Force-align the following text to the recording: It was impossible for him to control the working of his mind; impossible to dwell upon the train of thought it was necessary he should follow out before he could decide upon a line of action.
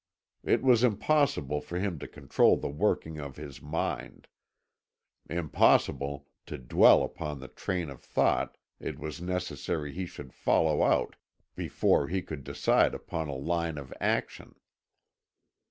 It 0.43 0.63
was 0.63 0.83
impossible 0.83 1.61
for 1.61 1.77
him 1.77 1.99
to 1.99 2.07
control 2.07 2.57
the 2.57 2.69
working 2.71 3.19
of 3.19 3.35
his 3.35 3.61
mind; 3.61 4.27
impossible 5.29 6.27
to 6.47 6.57
dwell 6.57 7.03
upon 7.03 7.39
the 7.39 7.47
train 7.47 7.87
of 7.91 8.01
thought 8.01 8.57
it 8.79 8.97
was 8.97 9.21
necessary 9.21 9.93
he 9.93 10.07
should 10.07 10.33
follow 10.33 10.81
out 10.81 11.17
before 11.55 12.07
he 12.07 12.23
could 12.23 12.43
decide 12.43 12.95
upon 12.95 13.27
a 13.27 13.35
line 13.35 13.77
of 13.77 13.93
action. 14.01 14.55